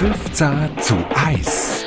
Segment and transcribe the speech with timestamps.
[0.00, 1.84] 15 zu 1.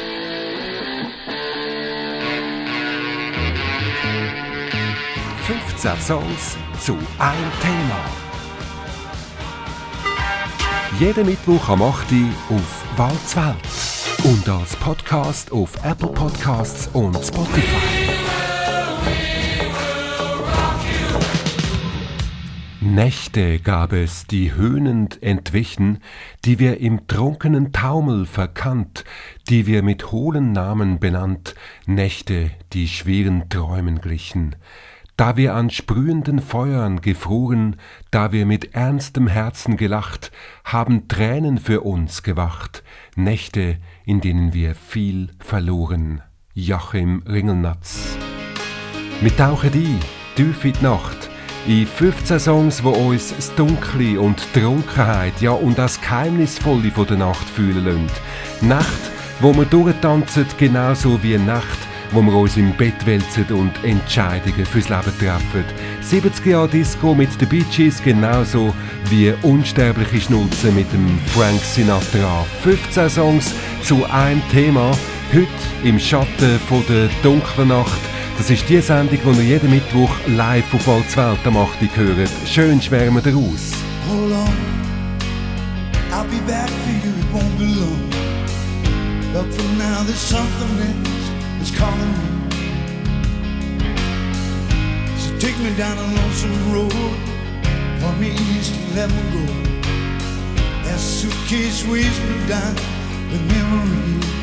[5.99, 7.99] Songs zu einem Thema.
[10.99, 12.11] Jeden Mittwoch am 8.
[12.11, 13.55] Uhr auf Walzwelt
[14.25, 17.92] und als Podcast auf Apple Podcasts und Spotify.
[22.93, 25.97] Nächte gab es, die höhnend entwichen,
[26.45, 29.03] die wir im trunkenen Taumel verkannt,
[29.49, 31.55] die wir mit hohlen Namen benannt,
[31.87, 34.55] Nächte, die schweren Träumen glichen.
[35.17, 37.77] Da wir an sprühenden Feuern gefroren,
[38.11, 40.31] da wir mit ernstem Herzen gelacht,
[40.63, 42.83] haben Tränen für uns gewacht,
[43.15, 46.21] Nächte, in denen wir viel verloren.
[46.53, 48.15] Joachim Ringelnatz.
[50.35, 51.29] Tief in die Nacht,
[51.65, 57.07] in 15 Songs, wo uns das Dunkle und die Trunkenheit, ja und das Geheimnisvolle von
[57.07, 58.67] der Nacht fühlen lassen.
[58.67, 61.79] Nacht, wo wir durchtanzen, genauso wie Nacht,
[62.11, 65.63] wo wir uns im Bett wälzen und Entscheidungen fürs Leben treffen.
[66.01, 68.73] 70 Jahre Disco mit den Bee Gees, genauso
[69.09, 72.45] wie unsterbliche Schnulzen mit dem Frank Sinatra.
[72.61, 74.91] 15 Songs zu einem Thema,
[75.33, 80.11] heute im Schatten von der dunklen Nacht das ist die Sendung, die ihr jeden Mittwoch
[80.27, 81.79] live auf Walzwelt am 8.
[81.95, 82.29] hört.
[82.47, 83.71] Schön schwärmen daraus.
[84.07, 84.49] Hold on,
[86.11, 88.09] I'll be back for you, it won't be long.
[89.33, 92.29] But for now there's something else that's calling me.
[95.17, 97.17] So take me down a lonesome road,
[98.01, 99.45] point me east and let me go.
[100.83, 102.75] That suitcase weighs me down
[103.31, 104.42] with memories.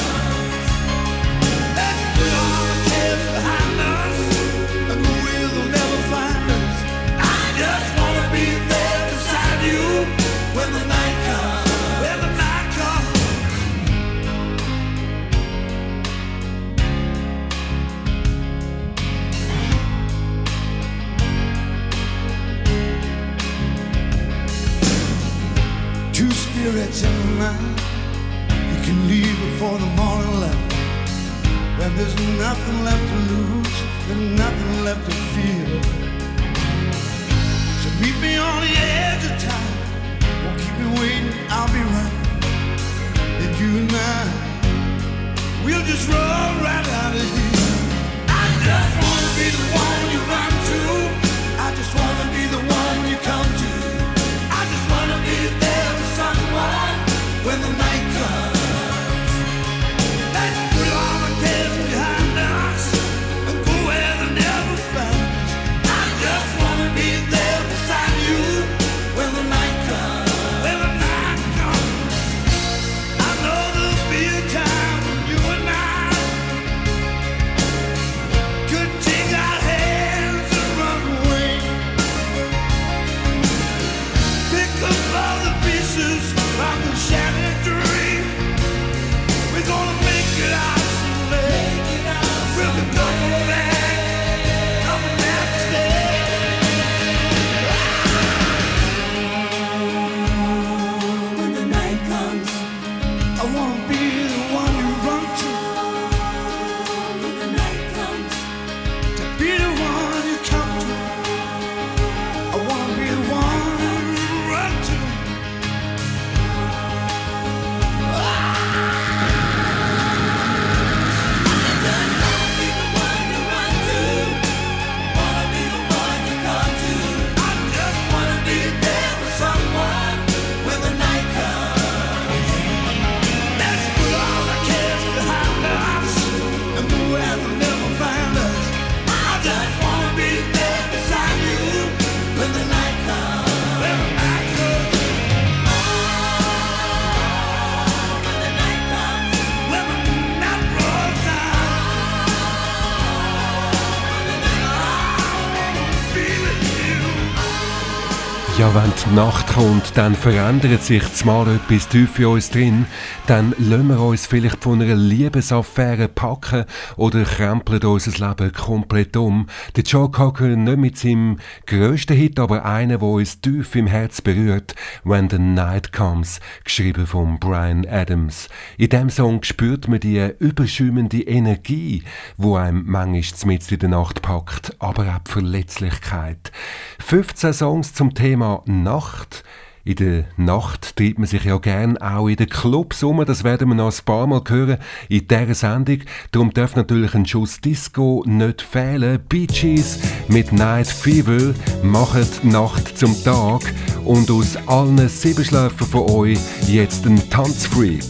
[159.05, 162.85] die Nacht kommt, dann verändert sich zumal etwas tief in uns drin.
[163.31, 166.65] Dann lassen wir uns vielleicht von einer Liebesaffäre packen
[166.97, 169.47] oder krempeln unser Leben komplett um.
[169.77, 174.19] Der Joe Cocker nicht mit seinem grössten Hit, aber einer, der uns tief im Herz
[174.19, 174.75] berührt,
[175.05, 178.49] When the Night Comes, geschrieben von Brian Adams.
[178.77, 182.03] In dem Song spürt man die überschäumende Energie,
[182.35, 186.51] wo einem manchmal mit in der Nacht packt, aber auch die Verletzlichkeit.
[186.99, 189.45] 15 Songs zum Thema Nacht.
[189.83, 193.25] In der Nacht treibt man sich ja gern auch in den Clubs um.
[193.25, 194.77] Das werden wir noch ein paar Mal hören
[195.09, 196.01] in dieser Sendung.
[196.31, 199.19] Darum darf natürlich ein Schuss Disco nicht fehlen.
[199.27, 203.61] Bee Gees mit Night Fever machen die Nacht zum Tag.
[204.05, 208.03] Und aus allen Siebenschläfern von euch jetzt ein Tanzfreak.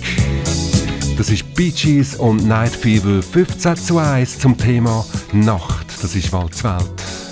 [1.17, 5.87] Das ist Bee Gees und Night Fever 15 zu 1 zum Thema Nacht.
[6.01, 7.30] Das ist Walzwelt.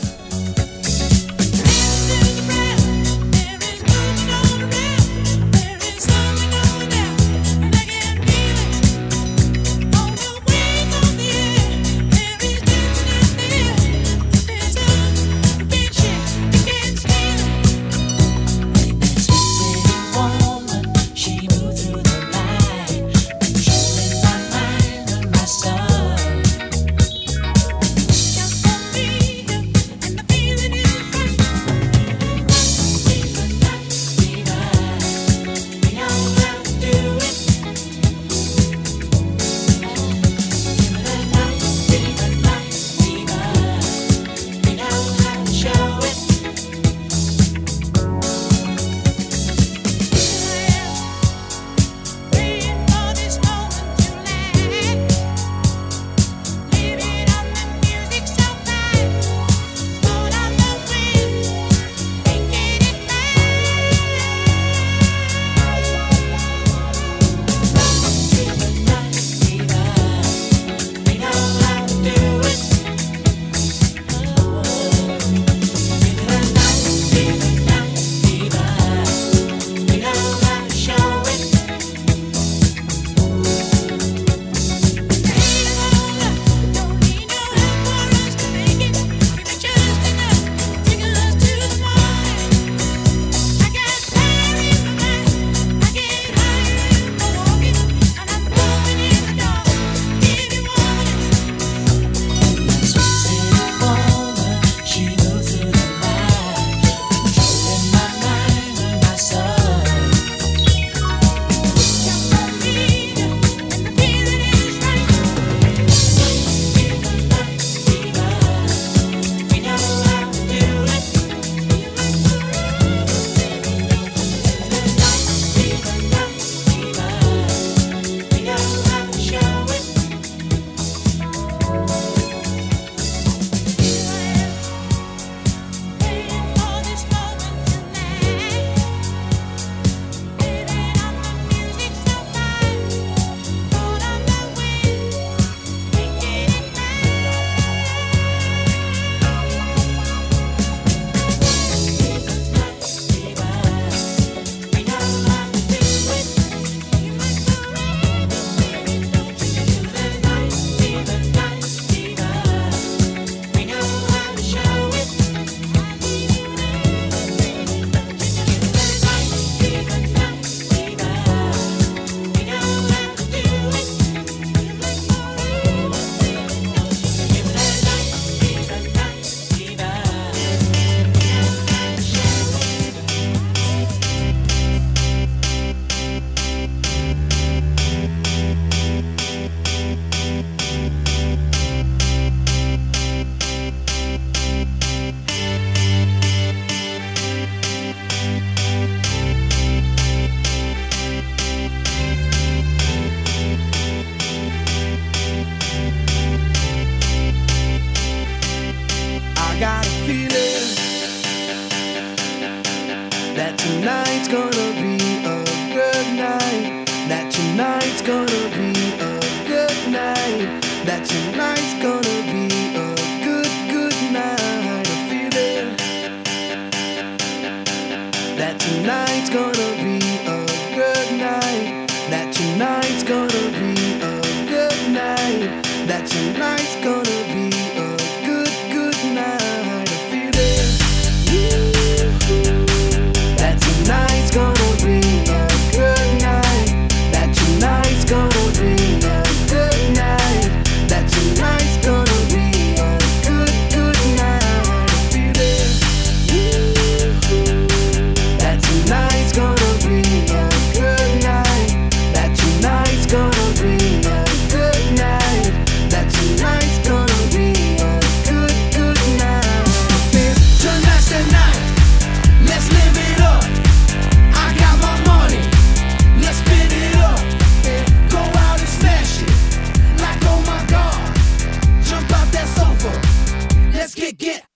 [284.12, 284.49] get.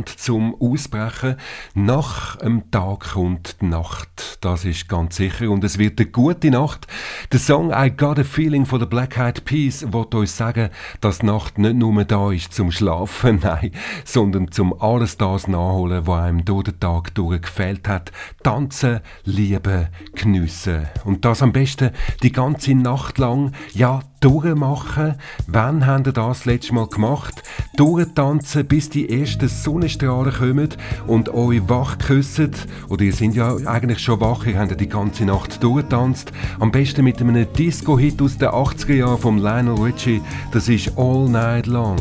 [0.00, 1.36] Land zum Ausbrechen.
[1.74, 5.50] Nach dem Tag kommt die Nacht, das ist ganz sicher.
[5.50, 6.86] Und es wird eine gute Nacht.
[7.32, 11.20] Der Song I Got a Feeling von the Black Eyed Peas wird euch sagen, dass
[11.20, 13.72] die Nacht nicht nur da ist zum Schlafen, nein,
[14.04, 18.12] sondern zum alles das nachholen, was einem durch den Tag gefällt hat.
[18.42, 20.86] Tanzen, lieben, geniessen.
[21.04, 21.90] Und das am besten
[22.22, 25.14] die ganze Nacht lang, ja, durchmachen.
[25.46, 27.42] Wann habt ihr das letztes Mal gemacht?
[27.76, 30.68] Durchtanzen, bis die ersten Sonnenstrahlen kommen
[31.06, 32.52] und euch wach küssen.
[32.88, 36.32] Oder ihr seid ja eigentlich schon wach, ihr habt ja die ganze Nacht durchgetanzt.
[36.58, 40.20] Am besten mit einem Disco-Hit aus den 80er Jahren von Lionel Richie.
[40.52, 41.96] Das ist All Night Long.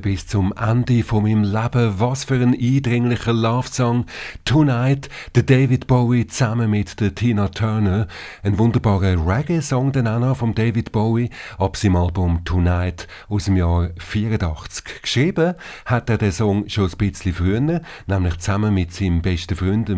[0.00, 1.94] Bis zum Ende von meinem Leben.
[1.98, 4.06] Was für ein eindringlicher Love-Song.
[4.44, 8.08] Tonight, der David Bowie zusammen mit der Tina Turner.
[8.42, 13.56] Ein wunderbarer Reggae-Song dann auch noch vom David Bowie ab seinem Album Tonight aus dem
[13.56, 15.02] Jahr 84.
[15.02, 19.90] Geschrieben hat er den Song schon ein bisschen früher, nämlich zusammen mit seinem besten Freund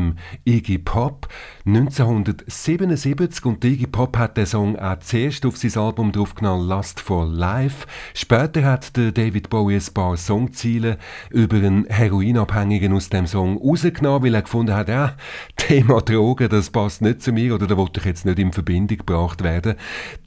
[0.45, 1.29] Iggy Pop.
[1.65, 7.27] 1977 und Iggy Pop hat den Song auch zuerst auf sein Album draufgenommen Lust for
[7.27, 7.87] Life.
[8.15, 10.99] Später hat der David Bowie ein paar Songziele
[11.31, 15.17] über einen Heroinabhängigen aus dem Song rausgenommen, weil er gefunden hat, ja,
[15.57, 18.99] Thema Drogen, das passt nicht zu mir oder da wollte ich jetzt nicht in Verbindung
[18.99, 19.75] gebracht werden.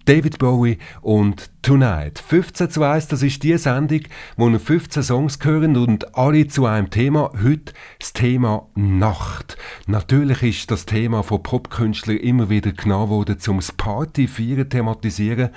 [0.06, 2.20] David Bowie und Tonight.
[2.20, 4.02] 15 zu 1, das ist die Sendung,
[4.38, 7.32] wo wir 15 Songs hören und alle zu einem Thema.
[7.44, 9.58] Heute das Thema Nacht.
[9.88, 15.50] Natürlich ist das Thema von Popkünstlern immer wieder genommen worden, zum Party feiern thematisieren.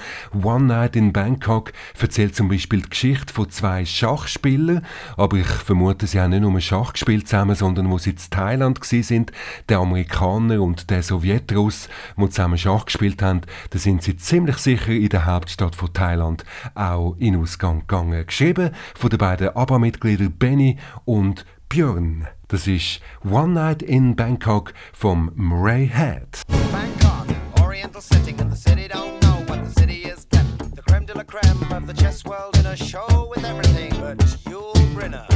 [0.43, 4.87] One Night in Bangkok erzählt zum Beispiel die Geschichte von zwei Schachspielern,
[5.19, 8.83] aber ich vermute, sie haben nicht nur Schach gespielt zusammen, sondern wo sie in Thailand
[8.83, 9.31] sind,
[9.69, 14.93] der Amerikaner und der Sowjetruss, die zusammen Schach gespielt haben, da sind sie ziemlich sicher
[14.93, 16.45] in der Hauptstadt von Thailand
[16.77, 18.25] auch in Ausgang gegangen.
[18.25, 22.29] Geschrieben von den beiden ABBA-Mitgliedern Benny und Björn.
[22.47, 26.43] Das ist One Night in Bangkok vom Murray Head.
[26.71, 27.27] Bangkok,
[27.61, 30.71] oriental setting, and the city don't know what the city is getting.
[30.77, 34.19] The creme de la creme of the chess world in a show with everything but
[34.47, 35.27] Yul Brynner.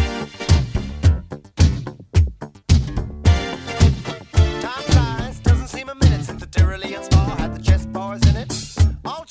[4.61, 8.37] Time flies, doesn't seem a minute since the Tyrolean spa had the chess bars in
[8.37, 8.53] it.
[9.05, 9.25] All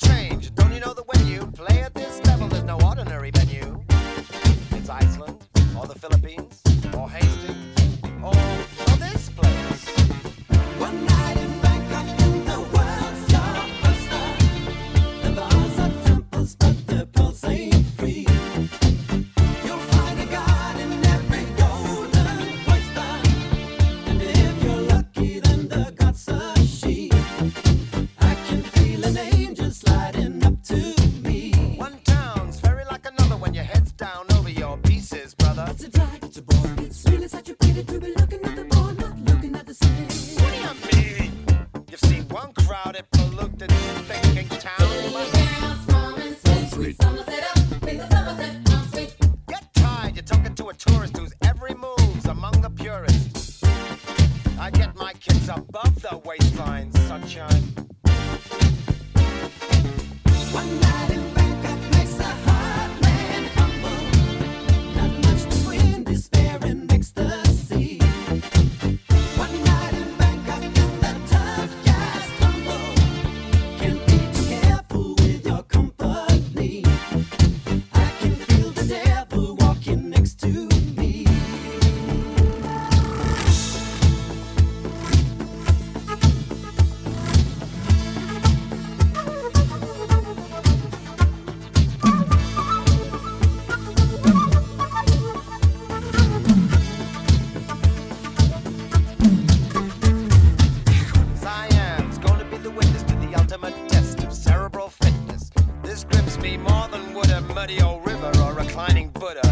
[106.42, 109.42] me more than would a muddy old river or reclining Buddha.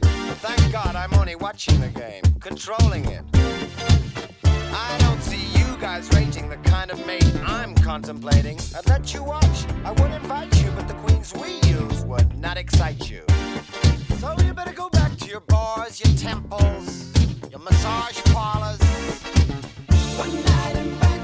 [0.00, 3.24] But Thank God I'm only watching the game, controlling it.
[4.44, 8.60] I don't see you guys rating the kind of mate I'm contemplating.
[8.76, 12.56] I'd let you watch, I would invite you, but the queens we use would not
[12.56, 13.24] excite you.
[14.18, 17.12] So you better go back to your bars, your temples,
[17.50, 18.80] your massage parlors.
[20.16, 21.15] One night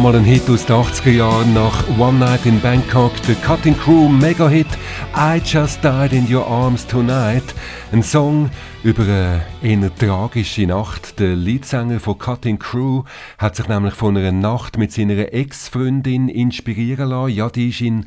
[0.00, 4.08] Nochmal ein Hit aus den 80er Jahren nach One Night in Bangkok, der Cutting Crew
[4.08, 4.66] Mega-Hit
[5.14, 7.54] I Just Died in Your Arms Tonight.
[7.92, 8.48] Ein Song
[8.82, 11.20] über eine tragische Nacht.
[11.20, 13.02] Der Leadsänger von Cutting Crew
[13.36, 17.34] hat sich nämlich von einer Nacht mit seiner Ex-Freundin inspirieren lassen.
[17.34, 18.06] Ja, die ist ihn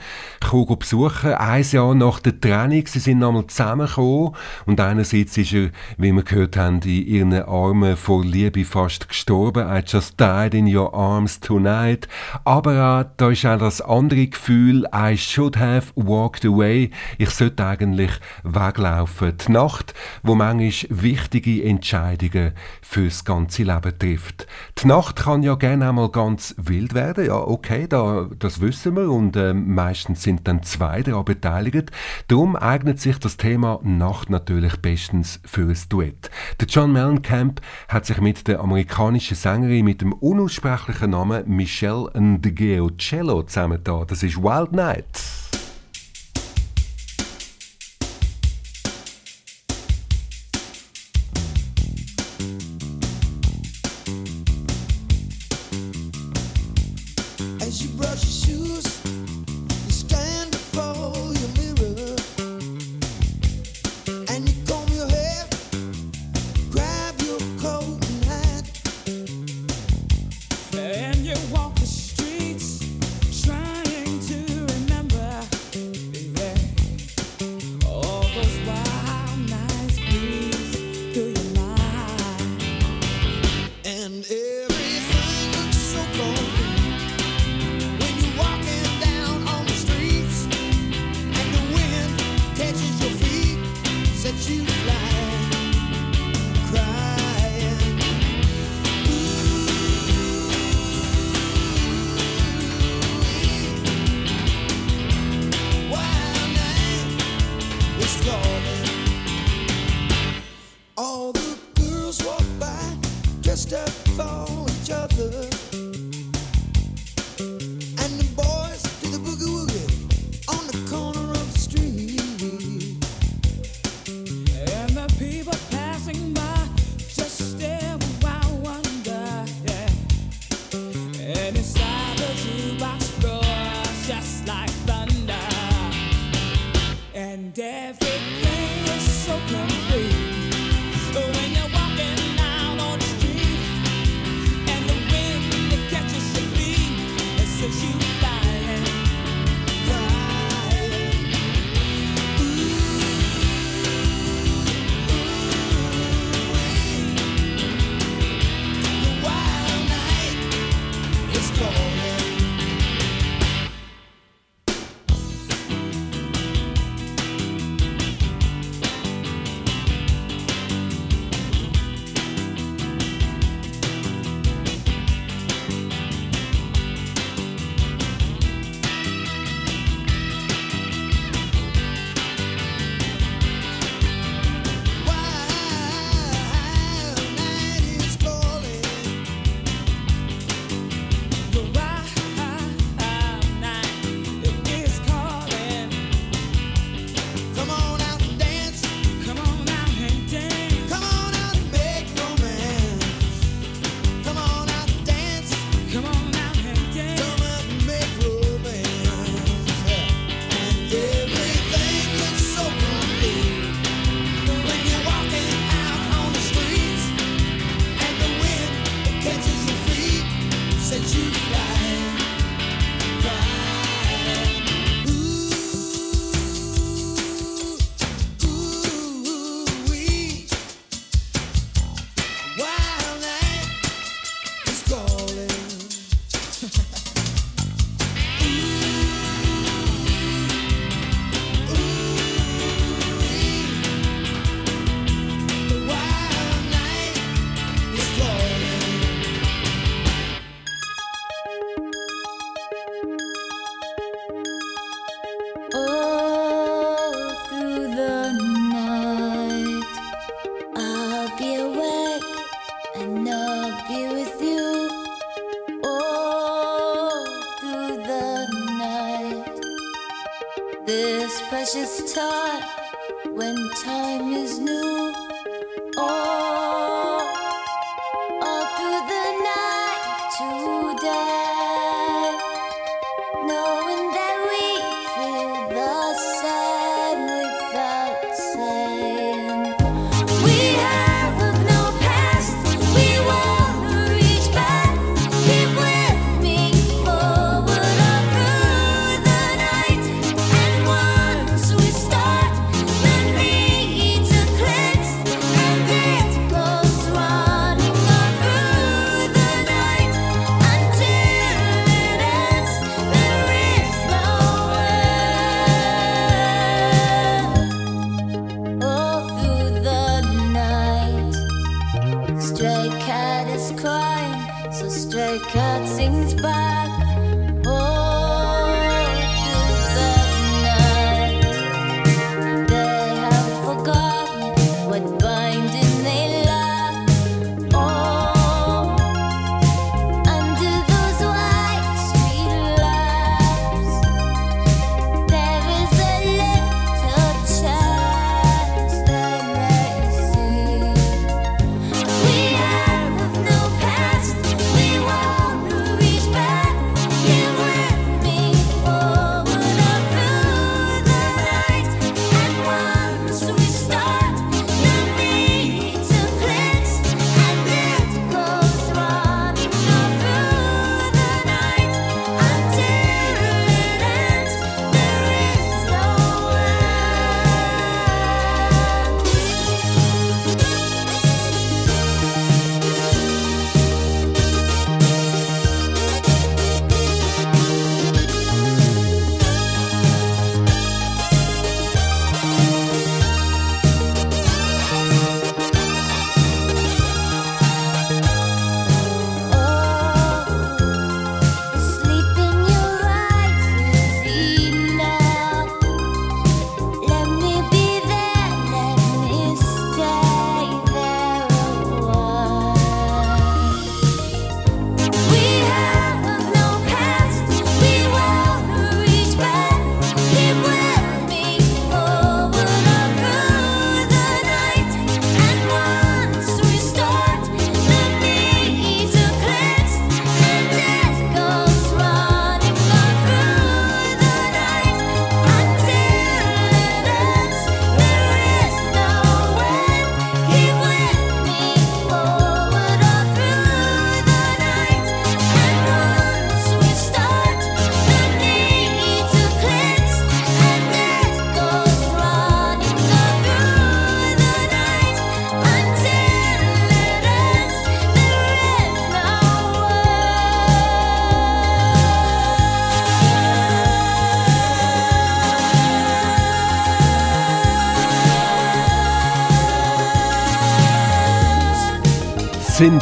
[0.51, 2.87] besuchen, ein Jahr nach der Trennung.
[2.87, 7.95] Sie sind nochmal zusammengekommen und einerseits ist er, wie wir gehört haben, in ihren Armen
[7.95, 9.67] vor Liebe fast gestorben.
[9.67, 12.07] I just died in your arms tonight.
[12.45, 16.89] Aber auch, da ist auch das andere Gefühl, I should have walked away.
[17.19, 18.11] Ich sollte eigentlich
[18.43, 19.33] weglaufen.
[19.37, 24.47] Die Nacht wo manchmal wichtige Entscheidungen fürs ganze Leben trifft.
[24.81, 27.25] Die Nacht kann ja gerne einmal ganz wild werden.
[27.25, 31.91] Ja, okay, da, das wissen wir und äh, meistens sind dann zwei daran beteiligt.
[32.27, 36.29] Darum eignet sich das Thema Nacht natürlich bestens für ein Duett.
[36.59, 43.43] Der John Mellencamp hat sich mit der amerikanischen Sängerin mit dem unaussprechlichen Namen Michelle Ndegeocello
[43.43, 44.05] zusammengetan.
[44.07, 45.21] Das ist Wild Night.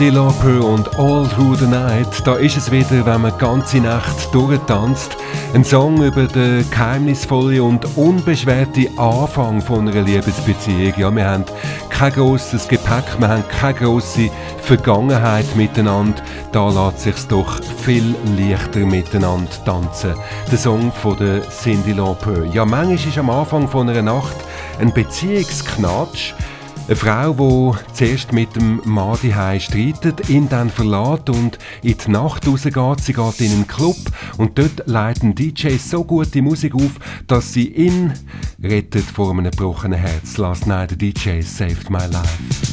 [0.01, 2.25] Cindy Lauper und All Through the Night.
[2.25, 5.15] Da ist es wieder, wenn man die ganze Nacht durchtanzt.
[5.53, 10.93] Ein Song über den geheimnisvollen und unbeschwerten Anfang von einer Liebesbeziehung.
[10.97, 11.45] Ja, wir haben
[11.91, 14.31] kein grosses Gepäck, wir haben keine grosse
[14.63, 16.23] Vergangenheit miteinander.
[16.51, 20.15] Da lässt sich doch viel leichter miteinander tanzen.
[20.51, 22.43] Der Song von der Cindy Lauper.
[22.45, 24.37] Ja, manchmal ist am Anfang von einer Nacht
[24.79, 26.33] ein Beziehungsknatsch
[26.87, 32.47] eine Frau, die zuerst mit dem Mann streitet, ihn dann verlässt und in die Nacht
[32.47, 33.01] rausgeht.
[33.01, 33.97] Sie geht in einen Club
[34.37, 36.91] und dort leiten DJs so gute Musik auf,
[37.27, 38.13] dass sie ihn
[38.61, 40.37] rettet vor einem gebrochenen Herz.
[40.37, 42.70] Last Night the DJ saved my life.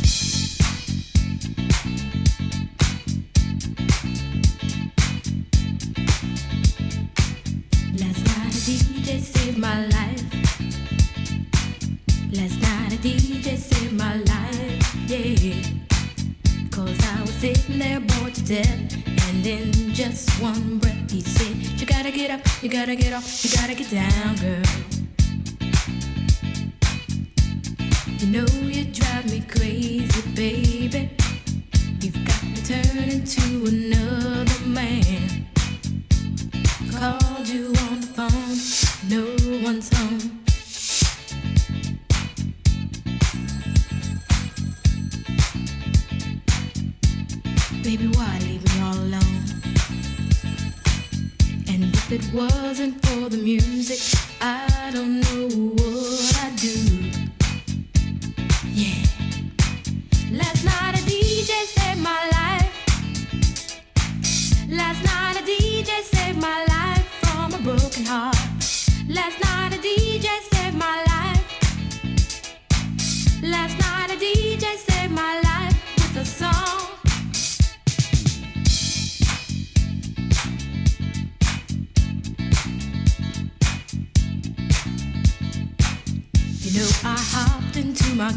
[22.78, 24.62] Gotta get off, you gotta get down, girl.
[28.18, 31.10] You know you drive me crazy, baby.
[32.00, 35.48] You've got me turning to another man.
[36.92, 39.24] Called you on the phone, no
[39.64, 40.37] one's home.
[52.18, 55.77] It wasn't for the music, I don't know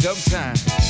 [0.00, 0.87] Dub time.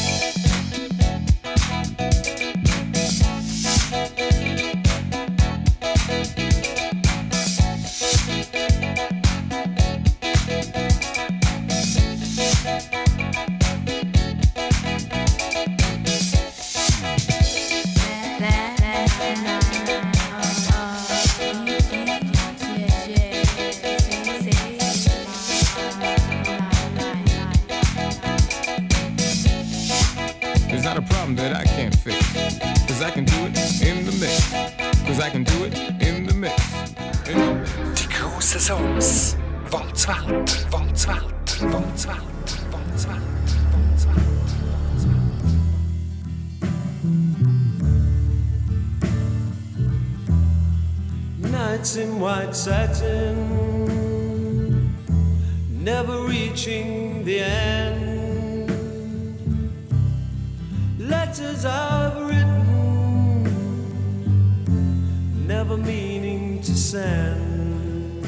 [65.68, 68.26] Never meaning to send.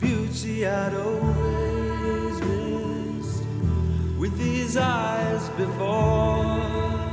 [0.00, 3.44] Beauty I'd always missed
[4.18, 7.10] with these eyes before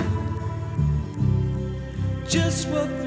[2.28, 3.01] just what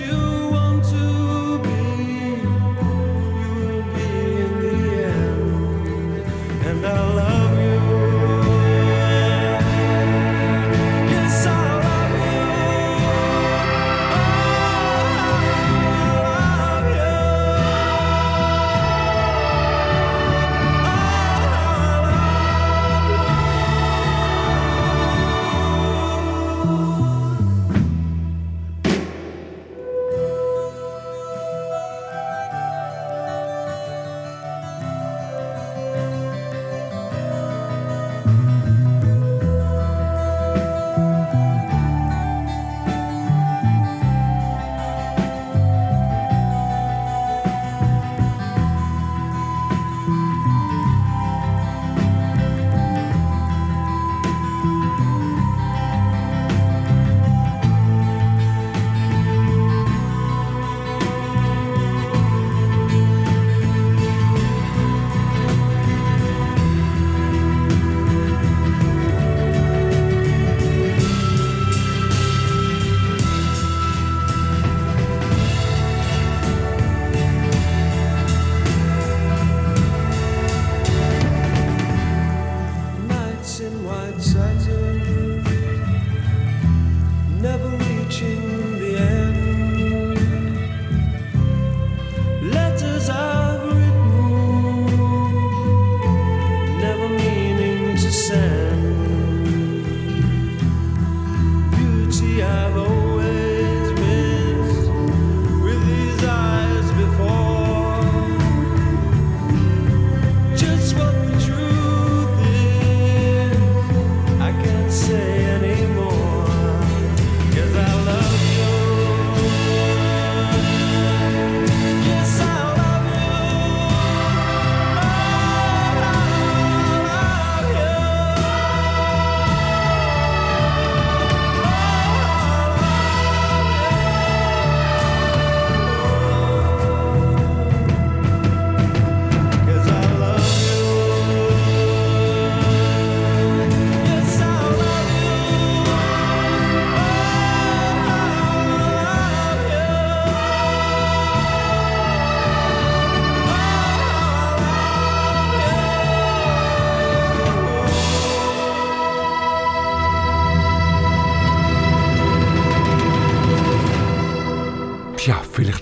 [0.00, 0.21] you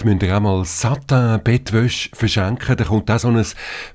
[0.00, 2.76] vielleicht müsst ihr auch mal Satin-Bettwäsche verschenken.
[2.76, 3.44] Da kommt auch so ein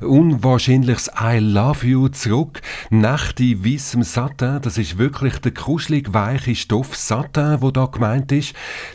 [0.01, 2.61] unwahrscheinliches I love you zurück.
[3.01, 8.53] Nächte weißem Satin, das ist wirklich der kuschelig weiche Stoff Satin, wo da gemeint ist.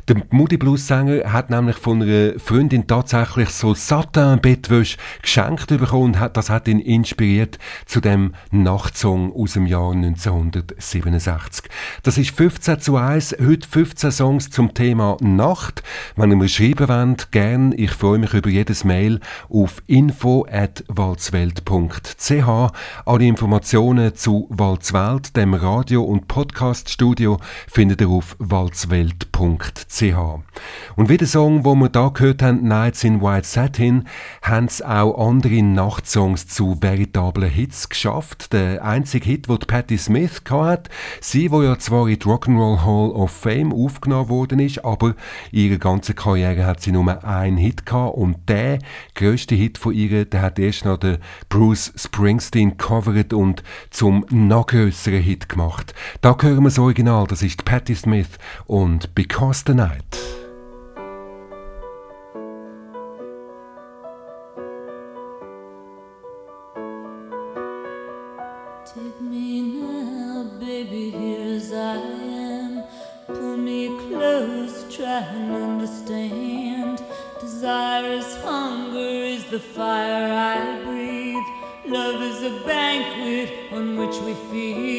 [0.08, 6.30] Der Moody Blues Sänger hat nämlich von einer Freundin tatsächlich so Satin-Bettwäsche geschenkt bekommen und
[6.34, 11.66] das hat ihn inspiriert zu dem Nachtsong aus dem Jahr 1967.
[12.02, 15.82] Das ist 15 zu 1, heute 15 Songs zum Thema Nacht.
[16.16, 17.74] Wenn ihr mir schreiben wollt, gern.
[17.76, 19.20] Ich freue mich über jedes Mail
[19.50, 22.72] auf info.walzwelt.ch.
[23.04, 30.02] Alle Informationen zu Walzwelt, dem Radio- und Podcaststudio, findet ihr auf walzwelt.ch.
[30.94, 34.04] Und wie der Song, wo wir da gehört haben, Nights in White Satin,
[34.42, 38.52] haben es auch andere Nachtsongs zu veritablen Hits geschafft.
[38.52, 40.88] Der einzige Hit, den Patti Smith hatte,
[41.20, 45.16] sie, wo ja zwar in die Rock'n'Roll Hall of Fame aufgenommen worden ist, aber
[45.50, 48.78] ihre ganze Karriere hat sie nur einen Hit gehabt und der
[49.16, 51.18] größte Hit von ihr, der hat erst noch der
[51.48, 55.94] Bruce Springsteen covered und zum noch größeren Hit gemacht.
[56.20, 60.04] Da hören wir das Original, das ist Patti Smith und Because the Night.
[77.60, 81.44] Desire is hunger, is the fire I breathe.
[81.86, 82.59] Love is a
[84.24, 84.89] we feel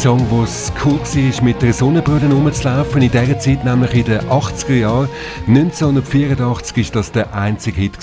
[0.00, 3.02] Song, wo es cool war, mit der Sonnenbrille rumzulaufen.
[3.02, 5.10] In dieser Zeit, nämlich in den 80er Jahren.
[5.46, 7.98] 1984 war das der einzige Hit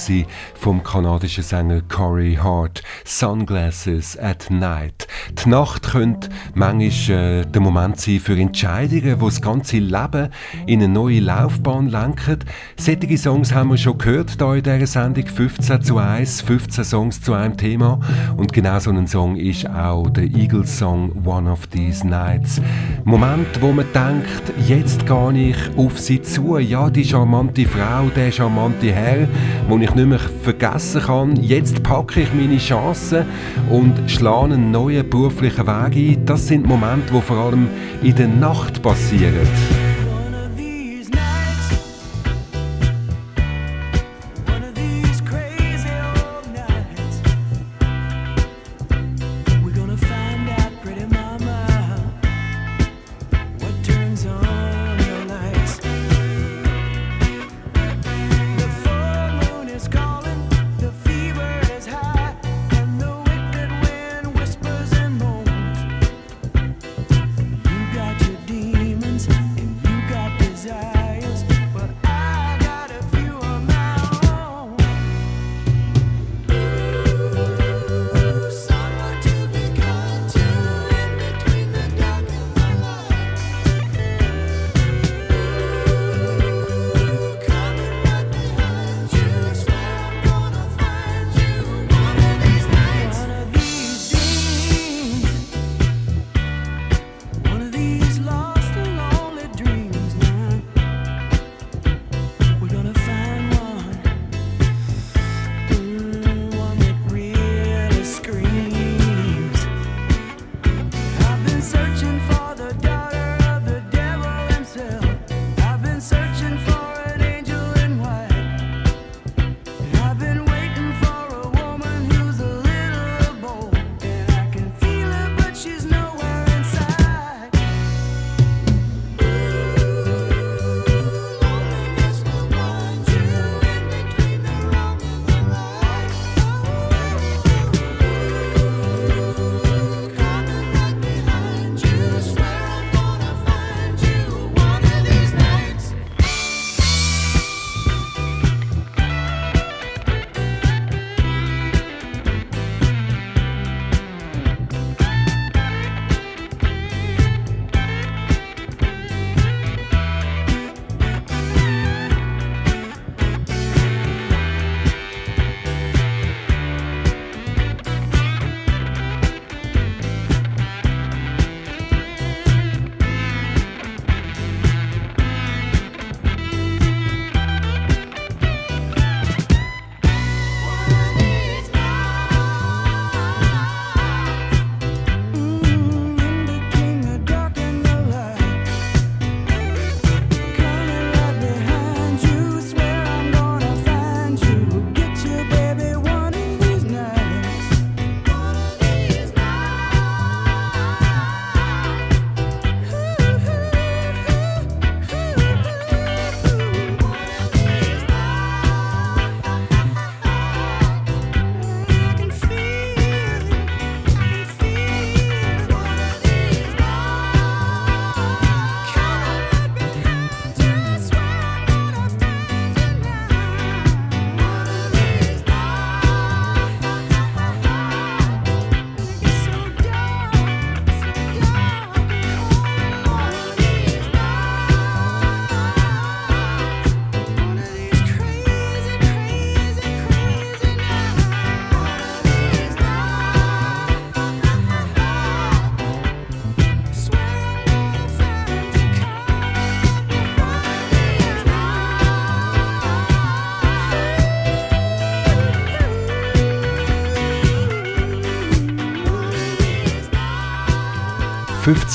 [0.54, 2.84] vom kanadischen Sänger Corey Hart.
[3.04, 5.08] Sunglasses at Night.
[5.44, 6.17] Die Nacht könnte
[6.58, 10.30] manchmal äh, der Moment sein für Entscheidungen, die das ganze Leben
[10.66, 12.40] in eine neue Laufbahn lenken.
[12.78, 15.28] Sättige Songs haben wir schon gehört hier in dieser Sendung.
[15.28, 18.00] 15 zu 1, 15 Songs zu einem Thema.
[18.38, 22.60] Und genau so ein Song ist auch der Eagles-Song One of These Nights.
[23.06, 26.58] Moment, wo man denkt, jetzt gehe ich auf sie zu.
[26.58, 29.28] Ja, die charmante Frau, der charmante Herr,
[29.70, 31.36] den ich nicht mehr vergessen kann.
[31.36, 33.26] Jetzt packe ich meine Chancen
[33.70, 36.26] und schlage einen neuen beruflichen Weg ein.
[36.26, 37.68] Das sind Momente, die vor allem
[38.02, 39.87] in der Nacht passieren.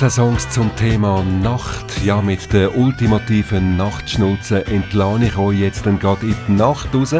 [0.03, 2.05] 15 Songs zum Thema Nacht.
[2.05, 7.15] Ja, mit der ultimativen Nachtschnulze entlade ich euch jetzt dann gerade in die Nacht raus.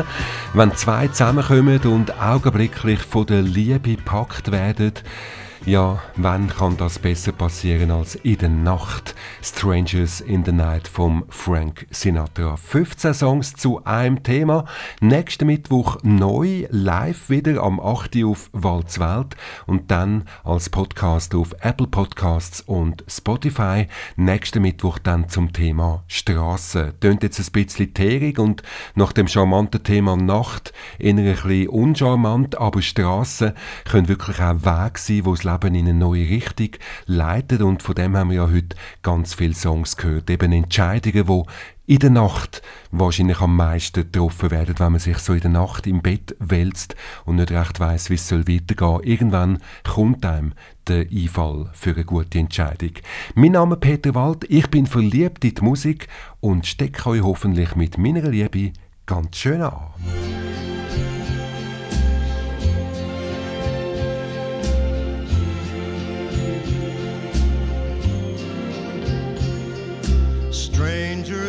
[0.53, 4.95] Wenn zwei zusammenkommen und augenblicklich von der Liebe gepackt werden,
[5.65, 9.15] ja, wann kann das besser passieren als in der Nacht?
[9.43, 12.57] Strangers in the Night vom Frank Sinatra.
[12.57, 14.65] 15 Songs zu einem Thema.
[15.01, 18.17] Nächsten Mittwoch neu, live wieder am 8.
[18.17, 19.37] Uhr auf Walzwelt
[19.67, 23.87] und dann als Podcast auf Apple Podcasts und Spotify.
[24.17, 26.95] Nächsten Mittwoch dann zum Thema Straße.
[26.99, 28.63] Tönt jetzt ein bisschen terig und
[28.95, 33.55] nach dem charmanten Thema Nacht eher ein bisschen uncharmant, aber Straße
[33.85, 36.71] können wirklich auch Wege sein, wo es Leben in eine neue Richtung
[37.07, 40.31] leitet und von dem haben wir ja heute ganz viele Songs gehört.
[40.31, 41.43] Eben Entscheidungen, die
[41.87, 45.87] in der Nacht wahrscheinlich am meisten getroffen werden, wenn man sich so in der Nacht
[45.87, 46.95] im Bett wälzt
[47.25, 49.01] und nicht recht weiß, wie es soll weitergehen.
[49.03, 50.53] Irgendwann kommt einem
[50.87, 52.93] der Einfall für eine gute Entscheidung.
[53.35, 56.09] Mein Name ist Peter Wald, ich bin verliebt in die Musik
[56.41, 58.73] und stecke euch hoffentlich mit meiner Liebe
[59.07, 60.72] ganz schön an.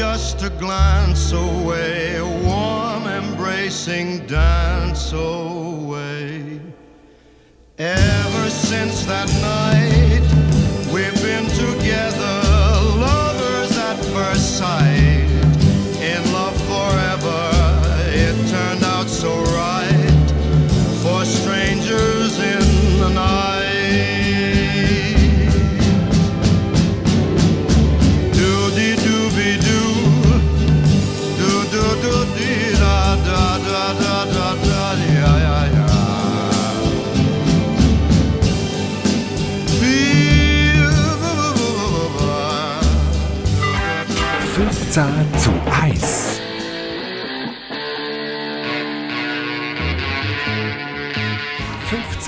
[0.00, 6.58] Just a glance away, a warm embracing dance away.
[7.76, 10.24] Ever since that night,
[10.90, 12.36] we've been together,
[12.96, 15.19] lovers at first sight,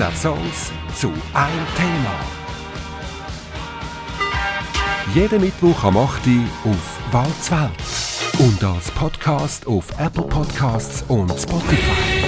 [0.03, 2.15] 100 Songs zu einem Thema.
[5.15, 6.23] Jeden Mittwoch am 8.
[6.65, 7.71] Auf Walzwelt.
[8.41, 12.22] Und als Podcast auf Apple Podcasts und Spotify.